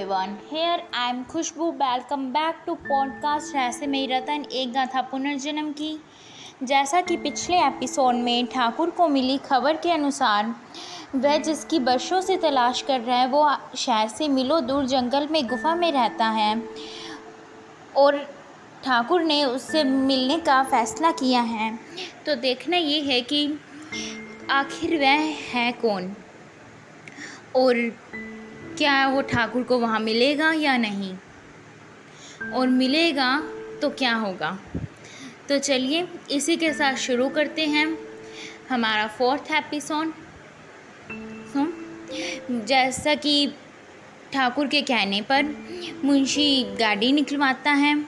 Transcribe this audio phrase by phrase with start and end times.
[0.00, 0.30] everyone.
[0.54, 6.02] Here I am Khushboo welcome back to podcast ऐसे मेरी रतन एक गाथा पुनर्जन्म की।
[6.62, 10.54] जैसा कि पिछले एपिसोड में ठाकुर को मिली खबर के अनुसार,
[11.14, 15.46] वह जिसकी बरसों से तलाश कर रहा है, वो शहर से मिलो दूर जंगल में
[15.46, 16.62] गुफा में रहता है।
[17.96, 18.16] और
[18.84, 21.78] ठाकुर ने उससे मिलने का फ़ैसला किया है।
[22.26, 23.60] तो देखना ये है कि
[24.50, 26.16] आखिर वह है कौन?
[27.56, 27.92] और
[28.80, 31.14] क्या वो ठाकुर को वहाँ मिलेगा या नहीं?
[32.52, 33.42] और मिलेगा
[33.82, 34.58] तो क्या होगा?
[35.48, 37.98] तो चलिए, इसी के साथ शुरू करते हैं
[38.70, 40.12] हमारा फोर्थ एपिसोड
[42.50, 43.52] जैसा कि
[44.32, 45.44] ठाकुर के कहने पर
[46.04, 48.02] मुंशी गाड़ी निकलवाता है।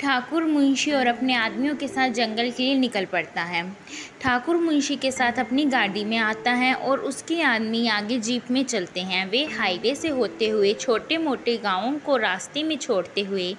[0.00, 3.76] ठाकुर, मुंशी और अपने आदमियों के साथ जंगल के लिए निकल पड़ता है।
[4.20, 8.62] ठाकुर मुंशी के साथ अपनी गाड़ी में आता है और उसके आदमी आगे जीप में
[8.64, 13.54] चलते हैं। वे हाईवे से होते हुए छोटे मोटे गाँवों को रास्ते में छोड़ते हुए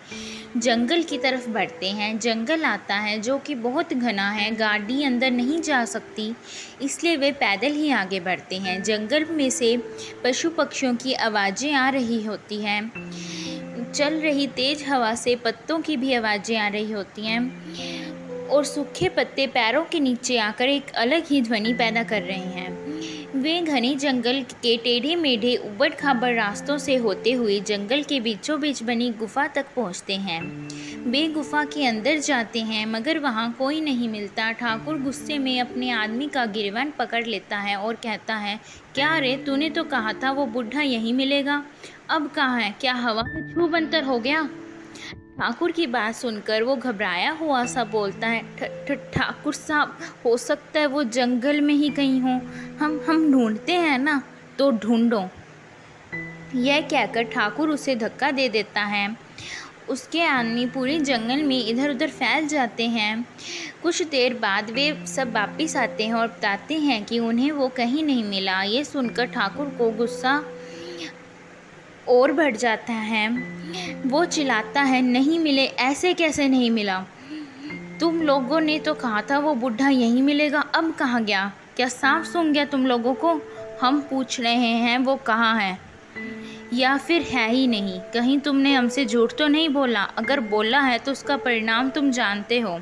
[0.57, 5.31] जंगल की तरफ़ बढ़ते हैं। जंगल आता है जो कि बहुत घना है, गाड़ी अंदर
[5.31, 6.33] नहीं जा सकती,
[6.81, 9.75] इसलिए वे पैदल ही आगे बढ़ते हैं। जंगल में से
[10.23, 15.97] पशु पक्षियों की आवाज़ें आ रही होती हैं। चल रही तेज़ हवा से पत्तों की
[15.97, 17.98] भी आवाज़ें आ रही होती हैं।
[18.49, 22.77] और सूखे पत्ते पैरों के नीचे आकर एक अलग ही ध्वनि पैदा कर रहे हैं।
[23.35, 28.59] वे घने जंगल के टेढ़े मेढ़े उबड़ खाबड़ रास्तों से होते हुए जंगल के बीचों
[28.59, 30.41] बीच बनी गुफा तक पहुँचते हैं।
[31.11, 35.91] वे गुफा के अंदर जाते हैं, मगर वहाँ कोई नहीं मिलता। ठाकुर गुस्से में अपने
[35.91, 38.59] आदमी का गिरवन पकड़ लेता है और कहता है,
[38.95, 41.63] क्या रे, तूने तो कहा था वो बुढ़ा यहीं मिलेगा?
[42.09, 42.75] अब कहाँ है?
[42.81, 44.49] क्या हवा में छू बंतर हो गया?
[45.39, 49.95] ठाकुर की बात सुनकर वो घबराया हुआ सा बोलता है ठाकुर साहब,
[50.25, 52.33] हो सकता है वो जंगल में ही कहीं हो।
[52.79, 54.21] हम हम ढूंढते हैं ना
[54.57, 55.21] तो ढूंढो।
[56.55, 59.07] यह कहकर ठाकुर उसे धक्का दे देता है।
[59.89, 63.25] उसके आदमी पूरे जंगल में इधर उधर फैल जाते हैं।
[63.83, 68.03] कुछ देर बाद वे सब वापिस आते हैं और बताते हैं कि उन्हें वो कहीं
[68.03, 70.41] नहीं मिला। ये सुनकर ठाकुर को गुस्सा
[72.09, 73.29] और बढ़ जाता है।
[74.05, 77.05] वो चिल्लाता है, नहीं मिले, ऐसे कैसे नहीं मिला?
[77.99, 81.53] तुम लोगों ने तो कहा था वो बुढ़ा यहीं मिलेगा, अब कहाँ गया?
[81.75, 83.41] क्या सांप सुन गया तुम लोगों को?
[83.81, 85.79] हम पूछ रहे हैं वो कहाँ है।
[86.73, 90.03] या फिर है ही नहीं। कहीं तुमने हमसे झूठ तो नहीं बोला?
[90.03, 92.79] अगर बोला है तो उसका परिणाम तुम जानते हो।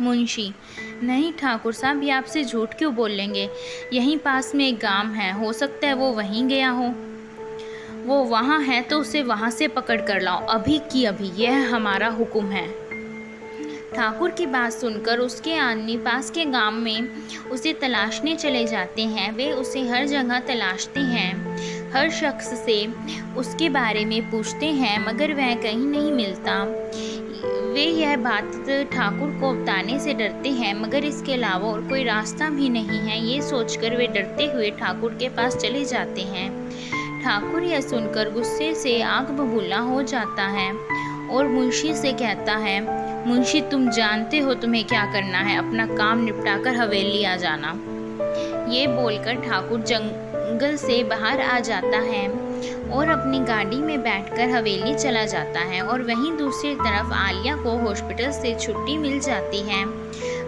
[0.00, 0.54] मुंशी,
[1.02, 3.48] नहीं ठाकुर साहब, ये आपसे झूठ क्यों बोलेंगे?
[3.92, 6.94] यहीं पास में एक गाँव है, हो सकता है वो वहीं गया हो।
[8.04, 12.08] वो वहाँ है तो उसे वहाँ से पकड़ कर लाओ। अभी की अभी, यह हमारा
[12.08, 12.66] हुक्म है।
[13.94, 17.08] ठाकुर की बात सुनकर उसके आदमी पास के गाँव में
[17.50, 22.86] उसे तलाशने चले जाते हैं। वे उसे हर जगह तलाशते हैं। हर शख्स से
[23.36, 26.62] उसके बारे में पूछते हैं, मगर वह कहीं नहीं मिलता।
[27.72, 28.52] वे यह बात
[28.92, 33.26] ठाकुर को बताने से डरते हैं, मगर इसके अलावा और कोई रास्ता भी नहीं है।
[33.26, 36.63] ये सोचकर वे डरते हुए ठाकुर के पास चले जाते हैं।
[37.24, 40.72] ठाकुर यह सुनकर गुस्से से आग बबूला हो जाता है
[41.30, 42.80] और मुंशी से कहता है,
[43.28, 45.58] मुंशी, तुम जानते हो तुम्हें क्या करना है?
[45.58, 47.68] अपना काम निपटाकर हवेली आ जाना।
[48.70, 52.28] ये बोलकर ठाकुर जंगल से बाहर आ जाता है
[52.90, 57.76] और अपनी गाड़ी में बैठकर हवेली चला जाता है और वहीं दूसरी तरफ़ आलिया को
[57.78, 59.84] हॉस्पिटल से छुट्टी मिल जाती है।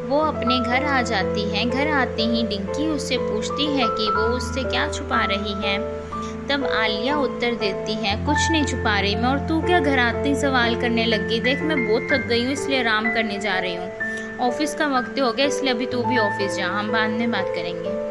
[0.07, 4.23] वो अपने घर आ जाती है। घर आते ही डिंकी उससे पूछती है कि वो
[4.23, 6.07] उससे क्या छुपा रही है।
[6.49, 10.29] तब आलिया उत्तर देती है, कुछ नहीं छुपा रही मैं और तू क्या घर आते
[10.29, 11.29] ही सवाल करने लग?
[11.29, 13.91] गई देख, मैं बहुत थक गई हूँ, इसलिए आराम करने जा रही हूँ।
[14.41, 17.47] ऑफ़िस का वक्त हो गया, इसलिए अभी तू भी ऑफ़िस जा, हम बाद में बात
[17.49, 18.05] करेंगे।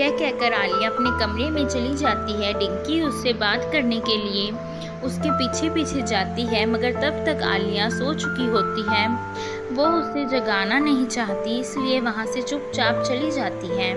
[0.00, 4.50] यह कहकर आलिया अपने कमरे में चली जाती है, डिंकी उससे बात करने के लिए।
[5.04, 9.06] उसके पीछे पीछे जाती है, मगर तब तक आलिया सो चुकी होती है।
[9.74, 13.94] वो उसे जगाना नहीं चाहती, इसलिए वहाँ से चुपचाप चली जाती है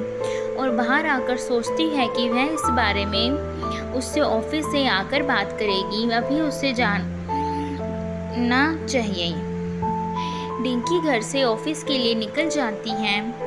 [0.55, 3.50] और बाहर आकर सोचती है कि वह इस बारे में
[3.93, 9.33] उससे ऑफ़िस से आकर बात करेगी, अभी उसे जानना चाहिए।
[10.63, 13.41] डिंकी घर से ऑफ़िस के लिए निकल जाती हैं।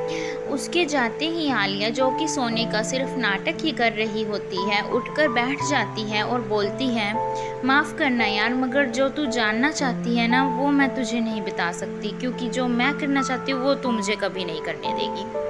[0.45, 4.89] उसके जाते ही आलिया, जो कि सोने का सिर्फ़ नाटक ही कर रही होती है,
[4.89, 10.17] उठकर बैठ जाती है और बोलती है, माफ़ करना यार, मगर जो तू जानना चाहती
[10.17, 13.75] है ना, वो मैं तुझे नहीं बता सकती, क्योंकि जो मैं करना चाहती हूँ, वो
[13.75, 15.44] तू मुझे कभी नहीं करने देगी।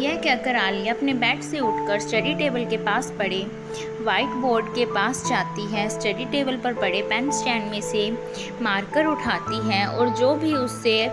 [0.00, 3.46] यह कहकर आलिया अपने बेड से उठकर स्टडी टेबल के पास पड़े।
[4.00, 8.10] वाइट बोर्ड के पास जाती है। स्टडी टेबल पर पड़े पेन स्टैंड में से
[8.62, 11.08] मार्कर उठाती है और जो भी उससे,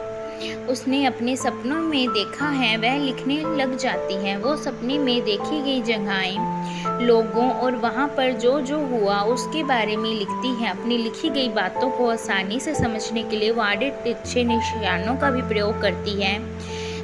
[0.69, 5.61] उसने अपने सपनों में देखा है, वह लिखने लग जाती है। वो सपने में देखी
[5.61, 10.97] गई जगहें, लोगों और वहाँ पर जो जो हुआ, उसके बारे में लिखती है। अपनी
[10.97, 15.41] लिखी गई बातों को आसानी से समझने के लिए वो आड़े तिरछे निशानों का भी
[15.41, 16.37] प्रयोग करती है।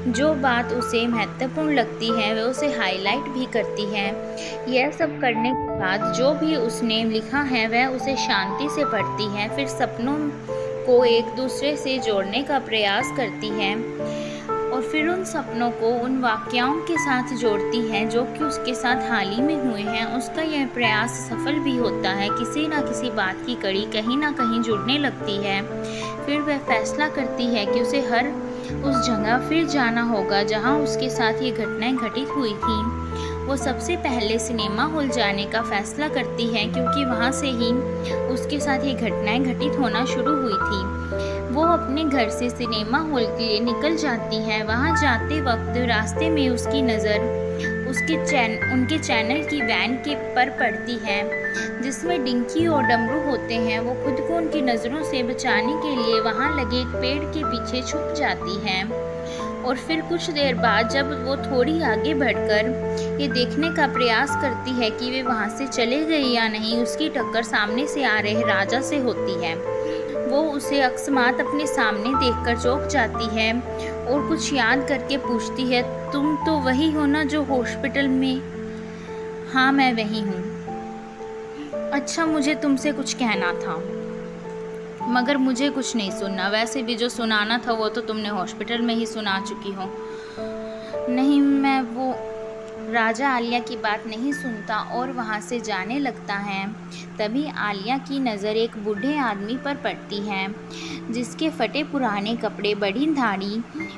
[0.07, 4.35] जो बात उसे महत्वपूर्ण लगती है, वह उसे हाईलाइट भी करती है।
[4.73, 9.25] यह सब करने के बाद जो भी उसने लिखा है, वह उसे शांति से पढ़ती
[9.25, 10.17] है, फिर सपनों
[10.85, 13.75] को एक दूसरे से जोड़ने का प्रयास करती है
[14.71, 19.09] और फिर उन सपनों को उन वाक्यों के साथ जोड़ती है, जो कि उसके साथ
[19.09, 23.09] हाल ही में हुए हैं। उसका यह प्रयास सफल भी होता है, किसी न किसी
[23.09, 25.61] बात की कड़ी कहीं ना कहीं जुड़ने लगती है।
[26.25, 31.09] फिर वह फैसला करती है कि उसे हर उस जगह फिर जाना होगा जहाँ उसके
[31.09, 32.81] साथ ये घटनाएँ घटित हुई थी।
[33.45, 37.71] वो सबसे पहले सिनेमा हॉल जाने का फैसला करती है क्योंकि वहाँ से ही
[38.33, 43.25] उसके साथ ये घटनाएँ घटित होना शुरू हुई थी। वो अपने घर से सिनेमा हॉल
[43.25, 47.42] के लिए निकल जाती है। वहाँ जाते वक्त रास्ते में उसकी नज़र
[47.93, 51.21] उसके चैन, उनके चैनल की वैन के पर पड़ती है,
[51.81, 56.19] जिसमें डिंकी और डमरू होते हैं। वो खुद को उनकी नज़रों से बचाने के लिए
[56.19, 58.83] वहाँ लगे एक पेड़ के पीछे छुप जाती हैं।
[59.63, 64.71] और फिर कुछ देर बाद जब वो थोड़ी आगे बढ़कर ये देखने का प्रयास करती
[64.71, 68.41] है कि वे वहाँ से चले गए या नहीं, उसकी टक्कर सामने से आ रहे
[68.41, 69.55] राजा से होती है।
[70.27, 73.53] वो उसे अकस्मात अपने सामने देखकर चौंक जाती है
[74.07, 78.41] और कुछ याद करके पूछती है, तुम तो वही हो ना जो हॉस्पिटल में?
[79.53, 80.53] हाँ मैं वही हूँ।
[81.91, 83.83] अच्छा मुझे तुमसे कुछ कहना था।
[85.07, 88.95] मगर मुझे कुछ नहीं सुनना। वैसे भी जो सुनाना था, वो तो तुमने हॉस्पिटल में
[88.95, 89.89] ही सुना चुकी हो।
[91.09, 92.22] नहीं, मैं वो
[92.93, 96.65] राजा आलिया की बात नहीं सुनता और वहाँ से जाने लगता है।
[97.17, 100.47] तभी आलिया की नज़र एक बूढ़े आदमी पर पड़ती है,
[101.11, 103.57] जिसके फटे पुराने कपड़े, बड़ी धाड़ी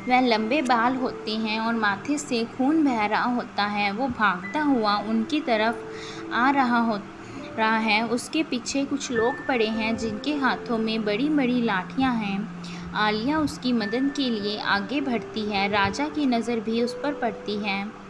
[0.09, 4.61] व लंबे बाल होते हैं और माथे से खून बह रहा होता है। वो भागता
[4.61, 7.13] हुआ उनकी तरफ़ आ रहा होता
[7.57, 12.93] रहा है। उसके पीछे कुछ लोग पड़े हैं, जिनके हाथों में बड़ी बड़ी लाठियाँ हैं।
[12.95, 17.55] आलिया उसकी मदद के लिए आगे बढ़ती है। राजा की नज़र भी उस पर पड़ती
[17.57, 18.04] है।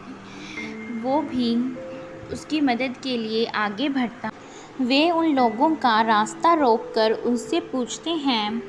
[1.06, 1.54] वो भी
[2.32, 4.30] उसकी मदद के लिए आगे बढ़ता।
[4.80, 8.62] वे उन लोगों का रास्ता रोककर उससे पूछते हैं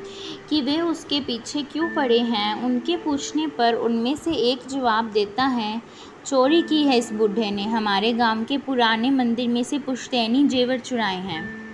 [0.50, 5.44] कि वे उसके पीछे क्यों पड़े हैं। उनके पूछने पर उनमें से एक जवाब देता
[5.44, 5.82] है,
[6.26, 10.80] चोरी की है इस बुढ़े ने। हमारे गाँव के पुराने मंदिर में से पुश्तैनी जेवर
[10.80, 11.68] चुराए हैं।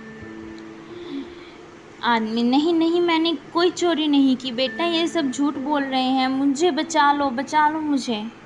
[2.02, 6.28] आदमी, नहीं नहीं, मैंने कोई चोरी नहीं की। बेटा, ये सब झूठ बोल रहे हैं।
[6.28, 8.43] मुझे बचा लो बचा लो मुझे।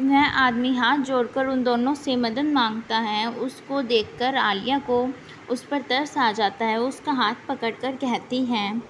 [0.00, 5.08] वह आदमी हाथ जोड़कर उन दोनों से मदद माँगता है। उसको देखकर आलिया को
[5.50, 8.82] उस पर तरस आ जाता है। उसका हाथ पकड़कर कहती है,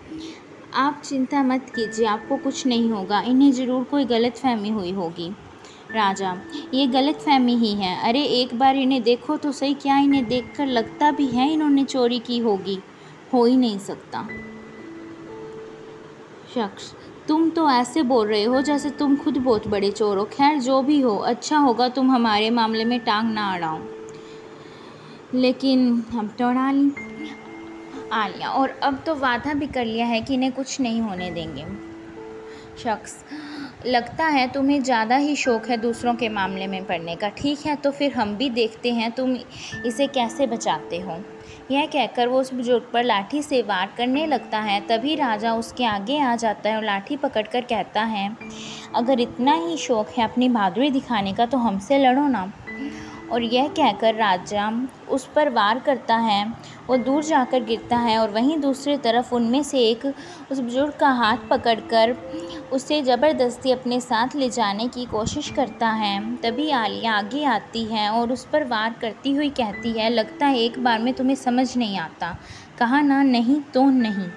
[0.74, 5.30] आप चिंता मत कीजिए, आपको कुछ नहीं होगा। इन्हें ज़रूर कोई गलत फहमी हुई होगी।
[5.92, 6.36] राजा,
[6.74, 10.66] ये गलत फहमी ही है। अरे, एक बार इन्हें देखो तो सही। क्या इन्हें देखकर
[10.66, 12.78] लगता भी है इन्होंने चोरी की होगी?
[13.32, 14.28] हो ही नहीं सकता।
[16.54, 16.94] शख्स
[17.30, 20.80] तुम तो ऐसे बोल रहे हो जैसे तुम खुद बहुत बड़े चोर हो। खैर, जो
[20.82, 23.78] भी हो अच्छा होगा तुम हमारे मामले में टांग ना अड़ाओ।
[25.34, 26.90] लेकिन हम तो अड़ा ली।
[28.12, 31.66] आलिया और अब तो वादा भी कर लिया है कि इन्हें कुछ नहीं होने देंगे।
[32.78, 33.14] शख्स,
[33.86, 37.76] लगता है तुम्हें ज़्यादा ही शौक़ है दूसरों के मामले में पढ़ने का। ठीक है
[37.76, 39.36] तो फिर हम भी देखते हैं तुम
[39.86, 41.22] इसे कैसे बचाते हो।
[41.70, 45.84] यह कहकर वो उस बुज़ुर्ग पर लाठी से वार करने लगता है। तभी राजा उसके
[45.84, 48.30] आगे आ जाता है और लाठी पकड़कर कहता है,
[48.94, 52.50] अगर इतना ही शौक़ है अपनी बहादुरी दिखाने का तो हमसे लड़ो ना।
[53.32, 54.70] और यह कहकर राजा
[55.10, 56.44] उस पर वार करता है,
[56.88, 61.08] वो दूर जाकर गिरता है और वहीं दूसरी तरफ़ उनमें से एक उस बुज़ुर्ग का
[61.14, 62.16] हाथ पकड़कर
[62.72, 68.08] उसे ज़बरदस्ती अपने साथ ले जाने की कोशिश करता है। तभी आलिया आगे आती है
[68.10, 71.76] और उस पर वार करती हुई कहती है, लगता है एक बार में तुम्हें समझ
[71.76, 72.36] नहीं आता
[72.78, 74.28] कहा, ना, नहीं तो नहीं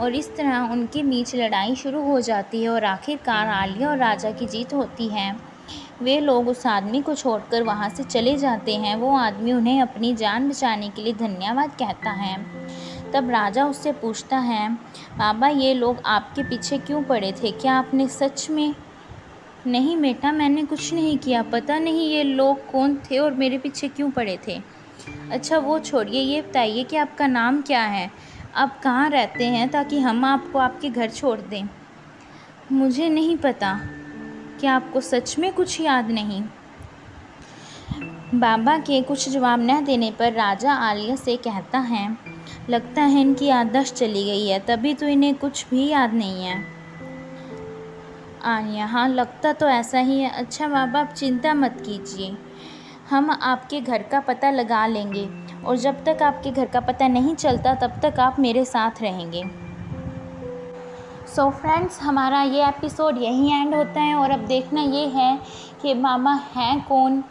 [0.00, 4.30] और इस तरह उनके बीच लड़ाई शुरू हो जाती है और आखिरकार आलिया और राजा
[4.30, 5.34] की जीत होती है।
[6.02, 10.14] वे लोग उस आदमी को छोड़कर वहाँ से चले जाते हैं। वो आदमी उन्हें अपनी
[10.14, 12.36] जान बचाने के लिए धन्यवाद कहता है।
[13.14, 14.68] तब राजा उससे पूछता है,
[15.18, 17.50] बाबा, ये लोग आपके पीछे क्यों पड़े थे?
[17.50, 18.74] क्या आपने सच में
[19.66, 23.88] नहीं बेटा, मैंने कुछ नहीं किया। पता नहीं ये लोग कौन थे और मेरे पीछे
[23.88, 24.60] क्यों पड़े थे।
[25.32, 28.10] अच्छा वो छोड़िए, ये बताइए कि आपका नाम क्या है?
[28.54, 31.68] आप कहाँ रहते हैं ताकि हम आपको आपके घर छोड़ दें?
[32.72, 33.80] मुझे नहीं पता।
[34.60, 36.42] क्या आपको सच में कुछ याद नहीं?
[38.34, 42.18] बाबा के कुछ जवाब न देने पर राजा आलिया से कहता है,
[42.70, 46.64] लगता है इनकी याददाश्त चली गई है, तभी तो इन्हें कुछ भी याद नहीं है।
[48.44, 52.36] आलिया हाँ लगता तो ऐसा ही है। अच्छा बाबा, आप चिंता मत कीजिए।
[53.10, 55.28] हम आपके घर का पता लगा लेंगे,
[55.64, 59.44] और जब तक आपके घर का पता नहीं चलता, तब तक आप मेरे साथ रहेंगे।
[61.26, 65.38] सो so फ्रेंड्स हमारा ये एपिसोड यहीं एंड होता है, और अब देखना ये है
[65.82, 67.24] कि मामा हैं कौन?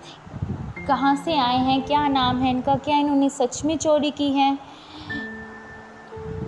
[0.88, 4.58] कहाँ से आए हैं, क्या नाम है इनका, क्या इन्होंने सच में चोरी की है?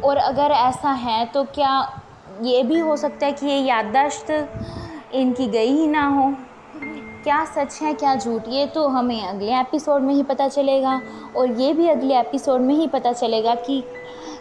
[0.03, 2.01] और अगर ऐसा है तो क्या
[2.41, 4.31] ये भी हो सकता है कि ये याददाश्त
[5.13, 6.33] इनकी गई ही ना हो?
[7.23, 8.47] क्या सच है, क्या झूठ?
[8.47, 11.01] ये तो हमें अगले एपिसोड में ही पता चलेगा
[11.37, 13.83] और ये भी अगले एपिसोड में ही पता चलेगा कि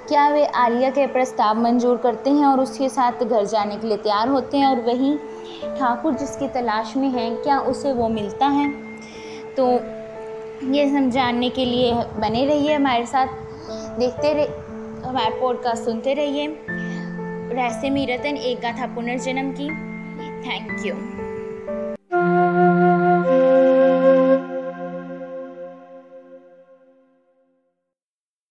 [0.09, 3.97] क्या वे आलिया के प्रस्ताव मंजूर करते हैं और उसके साथ घर जाने के लिए
[3.97, 5.17] तैयार होते हैं और वहीं
[5.79, 8.92] ठाकुर जिसकी तलाश में हैं, क्या उसे वो मिलता है?
[9.57, 9.73] तो
[10.73, 13.27] ये सब जानने के लिए बने रहिए हमारे साथ।
[13.99, 14.47] देखते रहे
[15.09, 16.57] हमारे पॉडकास्ट सुनते रहिए।
[17.55, 19.69] रहस्य मीरतन एक गाथा पुनर्जन्म की।
[20.49, 21.22] Thank you